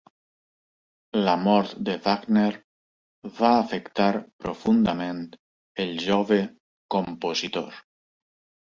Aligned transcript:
La 1.27 1.35
mort 1.47 1.75
de 1.89 1.97
Wagner 2.05 2.47
va 3.43 3.53
afectar 3.59 4.09
profundament 4.47 5.23
el 5.87 5.97
jove 6.09 6.43
compositor. 6.99 7.83